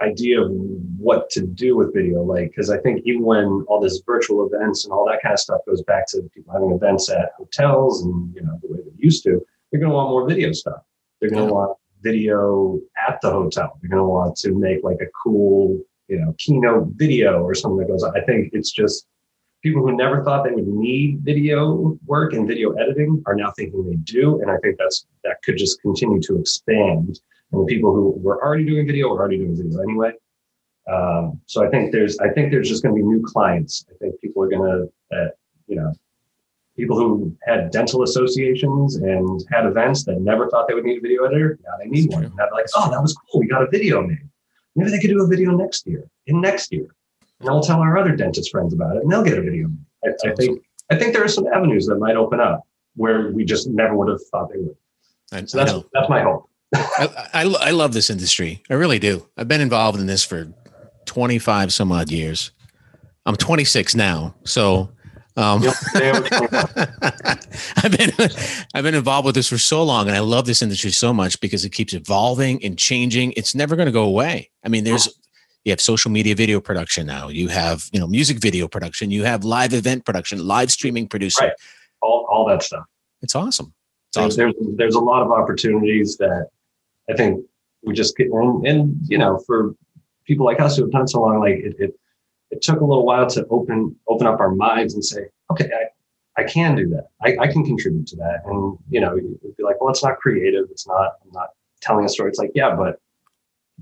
idea 0.00 0.42
of 0.42 0.50
what 0.98 1.30
to 1.30 1.40
do 1.42 1.76
with 1.76 1.94
video. 1.94 2.22
Like, 2.22 2.50
because 2.50 2.70
I 2.70 2.78
think 2.78 3.02
even 3.04 3.22
when 3.22 3.64
all 3.68 3.80
this 3.80 4.02
virtual 4.04 4.46
events 4.46 4.84
and 4.84 4.92
all 4.92 5.06
that 5.06 5.22
kind 5.22 5.32
of 5.32 5.40
stuff 5.40 5.60
goes 5.66 5.82
back 5.82 6.06
to 6.08 6.22
people 6.34 6.52
having 6.52 6.72
events 6.72 7.10
at 7.10 7.32
hotels 7.38 8.04
and 8.04 8.34
you 8.34 8.42
know 8.42 8.58
the 8.62 8.72
way 8.72 8.80
they 8.80 8.90
used 8.98 9.22
to, 9.24 9.44
they're 9.70 9.80
going 9.80 9.90
to 9.90 9.96
want 9.96 10.10
more 10.10 10.28
video 10.28 10.52
stuff. 10.52 10.82
They're 11.20 11.30
going 11.30 11.42
to 11.42 11.48
Yeah. 11.48 11.52
want 11.52 11.78
video 12.02 12.78
at 13.08 13.20
the 13.20 13.30
hotel. 13.30 13.78
They're 13.80 13.90
going 13.90 14.02
to 14.02 14.08
want 14.08 14.36
to 14.38 14.52
make 14.52 14.84
like 14.84 15.00
a 15.00 15.06
cool, 15.22 15.80
you 16.08 16.18
know, 16.18 16.34
keynote 16.38 16.88
video 16.94 17.42
or 17.42 17.54
something 17.54 17.78
that 17.78 17.88
goes 17.88 18.02
on. 18.02 18.16
I 18.16 18.20
think 18.24 18.50
it's 18.52 18.70
just 18.70 19.06
people 19.62 19.82
who 19.82 19.96
never 19.96 20.22
thought 20.22 20.44
they 20.44 20.52
would 20.52 20.68
need 20.68 21.20
video 21.20 21.98
work 22.06 22.34
and 22.34 22.46
video 22.46 22.72
editing 22.72 23.22
are 23.26 23.34
now 23.34 23.50
thinking 23.56 23.84
they 23.88 23.96
do. 23.96 24.40
And 24.40 24.50
I 24.50 24.58
think 24.58 24.76
that's 24.78 25.06
that 25.24 25.42
could 25.42 25.56
just 25.56 25.80
continue 25.80 26.20
to 26.20 26.38
expand. 26.38 27.20
And 27.56 27.66
the 27.66 27.74
people 27.74 27.94
who 27.94 28.10
were 28.18 28.42
already 28.44 28.64
doing 28.64 28.86
video 28.86 29.08
were 29.08 29.18
already 29.18 29.38
doing 29.38 29.56
video 29.56 29.80
anyway. 29.80 30.12
Um, 30.90 31.40
so 31.46 31.66
I 31.66 31.70
think 31.70 31.92
there's 31.92 32.18
I 32.18 32.28
think 32.28 32.52
there's 32.52 32.68
just 32.68 32.82
going 32.82 32.94
to 32.94 33.00
be 33.00 33.06
new 33.06 33.22
clients. 33.22 33.86
I 33.90 33.94
think 33.98 34.20
people 34.20 34.42
are 34.44 34.48
going 34.48 34.62
to, 34.62 35.16
uh, 35.16 35.28
you 35.66 35.76
know, 35.76 35.92
people 36.76 36.96
who 36.96 37.36
had 37.44 37.70
dental 37.70 38.02
associations 38.02 38.96
and 38.96 39.44
had 39.50 39.66
events 39.66 40.04
that 40.04 40.20
never 40.20 40.48
thought 40.48 40.68
they 40.68 40.74
would 40.74 40.84
need 40.84 40.98
a 40.98 41.00
video 41.00 41.24
editor. 41.24 41.58
Now 41.64 41.72
they 41.80 41.88
need 41.88 42.12
one. 42.12 42.22
Now 42.22 42.30
they're 42.36 42.50
like, 42.52 42.66
oh, 42.76 42.90
that 42.90 43.00
was 43.00 43.16
cool. 43.30 43.40
We 43.40 43.48
got 43.48 43.62
a 43.62 43.68
video 43.68 44.02
made. 44.02 44.28
Maybe 44.76 44.90
they 44.90 45.00
could 45.00 45.10
do 45.10 45.22
a 45.22 45.26
video 45.26 45.50
next 45.52 45.86
year, 45.86 46.04
in 46.26 46.40
next 46.40 46.70
year. 46.70 46.86
And 47.40 47.48
I'll 47.48 47.62
tell 47.62 47.80
our 47.80 47.98
other 47.98 48.14
dentist 48.14 48.50
friends 48.50 48.74
about 48.74 48.96
it 48.96 49.02
and 49.02 49.10
they'll 49.10 49.24
get 49.24 49.38
a 49.38 49.42
video. 49.42 49.68
made. 49.68 50.14
I, 50.24 50.30
I 50.30 50.34
think 50.34 50.62
I 50.90 50.96
think 50.96 51.14
there 51.14 51.24
are 51.24 51.28
some 51.28 51.46
avenues 51.48 51.86
that 51.86 51.96
might 51.96 52.16
open 52.16 52.38
up 52.38 52.66
where 52.94 53.32
we 53.32 53.44
just 53.44 53.66
never 53.68 53.96
would 53.96 54.08
have 54.08 54.22
thought 54.30 54.52
they 54.52 54.58
would. 54.58 54.76
I, 55.32 55.44
So 55.46 55.58
that's 55.58 55.72
that's 55.92 56.08
my 56.08 56.22
hope. 56.22 56.48
I, 56.74 57.28
I, 57.32 57.42
I 57.42 57.70
love 57.70 57.92
this 57.92 58.10
industry. 58.10 58.62
I 58.68 58.74
really 58.74 58.98
do. 58.98 59.26
I've 59.36 59.48
been 59.48 59.60
involved 59.60 60.00
in 60.00 60.06
this 60.06 60.24
for 60.24 60.52
25 61.06 61.72
some 61.72 61.92
odd 61.92 62.10
years. 62.10 62.50
I'm 63.24 63.36
26 63.36 63.94
now. 63.94 64.34
So, 64.44 64.90
um, 65.36 65.62
Yep, 65.62 65.74
stay 65.74 66.10
over 66.10 66.28
25. 66.28 66.88
I've 67.76 67.96
been 67.96 68.10
I've 68.74 68.84
been 68.84 68.94
involved 68.94 69.26
with 69.26 69.34
this 69.34 69.48
for 69.48 69.58
so 69.58 69.82
long, 69.82 70.08
and 70.08 70.16
I 70.16 70.20
love 70.20 70.46
this 70.46 70.62
industry 70.62 70.90
so 70.90 71.12
much 71.12 71.38
because 71.40 71.64
it 71.64 71.70
keeps 71.70 71.92
evolving 71.92 72.64
and 72.64 72.78
changing. 72.78 73.32
It's 73.36 73.54
never 73.54 73.76
going 73.76 73.86
to 73.86 73.92
go 73.92 74.04
away. 74.04 74.50
I 74.64 74.68
mean, 74.68 74.84
there's 74.84 75.08
you 75.64 75.72
have 75.72 75.80
social 75.80 76.10
media 76.10 76.34
video 76.34 76.60
production 76.60 77.06
now. 77.06 77.28
You 77.28 77.48
have 77.48 77.88
you 77.92 78.00
know 78.00 78.06
music 78.06 78.38
video 78.38 78.66
production. 78.66 79.10
You 79.10 79.24
have 79.24 79.44
live 79.44 79.74
event 79.74 80.06
production, 80.06 80.46
live 80.46 80.70
streaming 80.70 81.06
producer. 81.06 81.46
Right. 81.46 81.54
all, 82.00 82.26
all 82.30 82.46
that 82.46 82.62
stuff. 82.62 82.84
It's 83.20 83.34
awesome. 83.34 83.74
It's 84.08 84.16
There's, 84.16 84.38
awesome. 84.38 84.54
there's 84.54 84.76
there's 84.76 84.94
a 84.94 85.00
lot 85.00 85.22
of 85.22 85.32
opportunities 85.32 86.16
that 86.16 86.48
I 87.10 87.14
think 87.14 87.44
we 87.82 87.94
just 87.94 88.16
get 88.16 88.28
and, 88.30 88.66
and 88.66 89.00
you 89.08 89.18
know 89.18 89.38
for 89.46 89.74
people 90.26 90.44
like 90.44 90.60
us 90.60 90.76
who 90.76 90.82
have 90.82 90.92
done 90.92 91.06
so 91.06 91.20
long, 91.20 91.40
like 91.40 91.54
it, 91.54 91.76
it 91.78 92.00
it 92.50 92.62
took 92.62 92.80
a 92.80 92.84
little 92.84 93.06
while 93.06 93.26
to 93.28 93.46
open 93.48 93.96
open 94.08 94.26
up 94.26 94.40
our 94.40 94.54
minds 94.54 94.94
and 94.94 95.04
say, 95.04 95.26
okay, 95.50 95.70
I, 95.72 96.40
I 96.40 96.44
can 96.44 96.76
do 96.76 96.88
that. 96.90 97.08
I, 97.22 97.36
I 97.44 97.52
can 97.52 97.64
contribute 97.64 98.06
to 98.08 98.16
that. 98.16 98.42
And 98.46 98.78
you 98.88 99.00
know, 99.00 99.14
you'd 99.14 99.56
be 99.56 99.62
like, 99.62 99.80
well, 99.80 99.90
it's 99.90 100.04
not 100.04 100.18
creative. 100.18 100.66
It's 100.70 100.86
not. 100.86 101.14
I'm 101.24 101.32
not 101.32 101.50
telling 101.80 102.04
a 102.04 102.08
story. 102.08 102.30
It's 102.30 102.38
like, 102.38 102.52
yeah, 102.54 102.74
but 102.74 103.00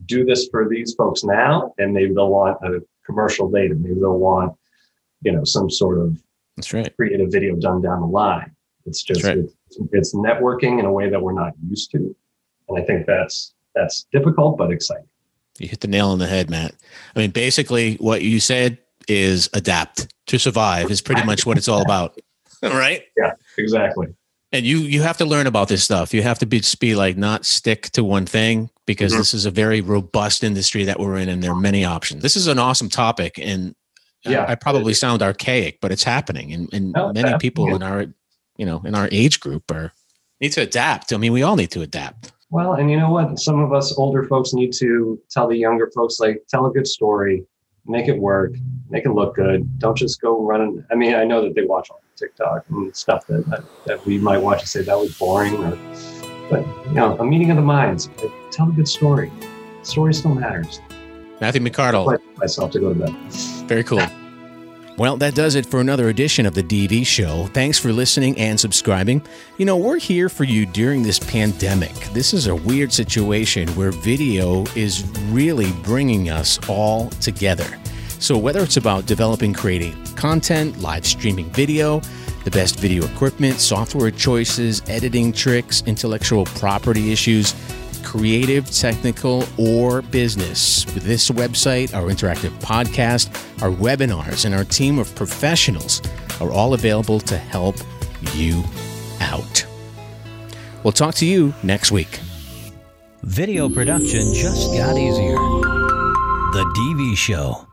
do 0.07 0.25
this 0.25 0.49
for 0.49 0.69
these 0.69 0.95
folks 0.95 1.25
now, 1.25 1.75
and 1.78 1.93
maybe 1.93 2.14
they'll 2.14 2.31
want 2.31 2.59
a 2.62 2.83
commercial 3.07 3.50
later. 3.50 3.75
Maybe 3.75 3.95
they'll 3.95 4.19
want 4.19 4.57
you 5.23 5.33
know 5.33 5.45
some 5.45 5.71
sort 5.71 5.99
of 5.99 6.23
That's 6.57 6.73
right. 6.73 6.95
create 6.97 7.21
a 7.21 7.26
video 7.26 7.57
done 7.57 7.83
down 7.83 8.00
the 8.00 8.07
line. 8.07 8.54
It's 8.87 9.02
just 9.02 9.25
right. 9.25 9.38
it's, 9.38 9.78
it's 9.93 10.14
networking 10.14 10.78
in 10.78 10.85
a 10.85 10.93
way 10.93 11.09
that 11.09 11.21
we're 11.21 11.33
not 11.33 11.54
used 11.66 11.90
to, 11.93 12.14
and 12.68 12.78
I 12.78 12.83
think 12.83 13.06
that's 13.06 13.52
that's 13.75 14.06
difficult 14.12 14.56
but 14.59 14.71
exciting. 14.71 15.06
You 15.59 15.68
hit 15.68 15.80
the 15.80 15.88
nail 15.88 16.09
on 16.09 16.18
the 16.18 16.26
head, 16.26 16.50
Matt. 16.50 16.75
I 17.14 17.18
mean, 17.21 17.30
basically, 17.30 17.94
what 17.97 18.23
you 18.23 18.40
said 18.40 18.78
is 19.09 19.49
adapt 19.52 20.12
to 20.26 20.38
survive 20.38 20.90
is 20.90 21.00
pretty 21.00 21.23
much 21.25 21.44
what 21.47 21.56
it's 21.59 21.68
all 21.68 21.83
about, 21.83 22.18
right? 22.62 23.02
Yeah, 23.16 23.33
exactly. 23.59 24.09
And 24.52 24.64
you 24.64 24.78
you 24.78 25.02
have 25.02 25.16
to 25.18 25.25
learn 25.25 25.47
about 25.47 25.68
this 25.68 25.83
stuff. 25.85 26.14
You 26.14 26.23
have 26.23 26.38
to 26.40 26.47
be 26.47 26.61
just 26.61 26.78
be 26.80 26.94
like 26.94 27.16
not 27.16 27.44
stick 27.44 27.90
to 27.90 28.02
one 28.04 28.25
thing 28.26 28.71
because 28.87 29.12
Mhm. 29.12 29.18
this 29.18 29.35
is 29.35 29.47
a 29.47 29.50
very 29.50 29.80
robust 29.80 30.44
industry 30.44 30.85
that 30.85 30.99
we're 31.00 31.16
in, 31.16 31.28
and 31.28 31.42
there 31.42 31.50
are 31.52 31.61
many 31.61 31.85
options. 31.85 32.23
This 32.23 32.37
is 32.37 32.47
an 32.47 32.59
awesome 32.59 32.88
topic, 32.88 33.38
and 33.40 33.75
Yeah. 34.25 34.44
I 34.49 34.54
probably 34.54 34.94
sound 34.94 35.23
archaic, 35.23 35.80
but 35.80 35.92
it's 35.92 36.04
happening, 36.04 36.52
and, 36.52 36.73
and 36.73 36.92
No, 36.92 37.12
many 37.12 37.37
people 37.38 37.66
happening. 37.66 37.88
in 37.88 37.92
our 37.92 38.06
you 38.56 38.66
know 38.66 38.80
in 38.85 38.94
our 38.94 39.09
age 39.12 39.40
group 39.40 39.71
are 39.73 39.92
need 40.40 40.52
to 40.52 40.62
adapt. 40.62 41.12
I 41.12 41.16
mean, 41.16 41.33
we 41.33 41.42
all 41.42 41.56
need 41.56 41.71
to 41.73 41.83
adapt. 41.83 42.33
Well, 42.54 42.75
and 42.75 42.88
you 42.88 42.96
know 42.96 43.11
what? 43.11 43.40
Some 43.40 43.58
of 43.58 43.73
us 43.73 43.99
older 43.99 44.23
folks 44.23 44.54
need 44.54 44.73
to 44.75 45.20
tell 45.28 45.49
the 45.49 45.56
younger 45.56 45.90
folks 45.92 46.20
like 46.20 46.44
tell 46.49 46.66
a 46.66 46.70
good 46.70 46.87
story, 46.87 47.44
make 47.84 48.06
it 48.06 48.16
work, 48.16 48.54
make 48.88 49.06
it 49.06 49.11
look 49.11 49.34
good. 49.34 49.80
Don't 49.80 49.99
just 49.99 50.20
go 50.20 50.40
running. 50.40 50.84
I 50.88 50.94
mean, 50.94 51.16
I 51.16 51.25
know 51.25 51.42
that 51.42 51.56
they 51.56 51.64
watch 51.64 51.90
all 51.90 52.00
TikTok 52.14 52.64
and 52.70 52.94
stuff 52.94 53.26
that, 53.26 53.44
that 53.46 53.64
that 53.87 54.06
we 54.06 54.18
might 54.18 54.38
watch 54.38 54.61
and 54.61 54.68
say 54.68 54.82
that 54.82 54.96
was 54.96 55.18
boring, 55.18 55.56
or 55.64 55.76
but 56.49 56.64
you 56.87 56.94
know, 56.94 57.18
a 57.18 57.25
meeting 57.25 57.50
of 57.50 57.56
the 57.56 57.62
minds. 57.62 58.08
Like, 58.23 58.30
tell 58.52 58.68
a 58.68 58.73
good 58.73 58.87
story. 58.87 59.32
Story 59.82 60.14
still 60.14 60.37
matters. 60.37 60.80
Matthew 61.40 61.61
McCardle, 61.61 62.20
myself 62.37 62.70
to 62.70 62.78
go 62.78 62.94
to 62.94 63.00
bed. 63.00 63.12
Very 63.66 63.82
cool. 63.82 64.06
Well, 64.97 65.17
that 65.17 65.35
does 65.35 65.57
it 65.57 65.67
for 65.67 65.81
another 65.81 66.09
edition 66.09 66.47
of 66.47 66.55
the 66.55 66.63
DV 66.63 67.05
Show. 67.05 67.47
Thanks 67.47 67.81
for 67.81 67.93
listening 67.93 68.39
and 68.39 68.59
subscribing. 68.59 69.23
You 69.59 69.65
know, 69.65 69.77
we're 69.77 69.99
here 69.99 70.29
for 70.29 70.45
you 70.45 70.67
during 70.67 71.03
this 71.03 71.19
pandemic. 71.19 71.93
This 72.13 72.33
is 72.33 72.47
a 72.47 72.55
weird 72.55 72.93
situation 72.93 73.67
where 73.71 73.91
video 73.91 74.65
is 74.77 75.05
really 75.31 75.73
bringing 75.83 76.31
us 76.31 76.61
all 76.69 77.11
together. 77.11 77.67
So, 78.21 78.39
whether 78.39 78.61
it's 78.61 78.77
about 78.77 79.07
developing 79.07 79.53
creating 79.53 80.01
content, 80.15 80.79
live 80.81 81.05
streaming 81.05 81.51
video, 81.51 82.01
the 82.45 82.53
best 82.53 82.79
video 82.79 83.05
equipment, 83.05 83.59
software 83.59 84.13
choices, 84.13 84.81
editing 84.89 85.33
tricks, 85.33 85.83
intellectual 85.87 86.45
property 86.45 87.11
issues, 87.11 87.53
creative, 88.14 88.71
technical, 88.71 89.44
or 89.59 90.00
business. 90.00 90.87
With 90.94 91.02
this 91.02 91.30
website, 91.30 91.92
our 91.94 92.04
interactive 92.04 92.56
podcast, 92.61 93.26
our 93.61 93.71
webinars, 93.71 94.44
and 94.44 94.54
our 94.54 94.64
team 94.64 95.00
of 95.00 95.12
professionals 95.16 96.00
are 96.40 96.52
all 96.52 96.75
available 96.75 97.18
to 97.18 97.37
help 97.37 97.76
you 98.33 98.62
out. 99.21 99.66
We'll 100.85 100.92
talk 100.92 101.16
to 101.16 101.26
you 101.26 101.52
next 101.64 101.90
week. 101.90 102.21
Video 103.25 103.68
production 103.68 104.33
just 104.33 104.73
got 104.76 104.97
easier. 104.97 105.35
The 105.35 106.64
DV 106.76 107.16
Show. 107.16 107.66